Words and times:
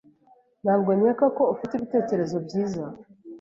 Ntabwo 0.63 0.89
nkeka 0.97 1.25
ko 1.37 1.43
ufite 1.53 1.71
ibitekerezo 1.75 2.35
byiza. 2.45 2.83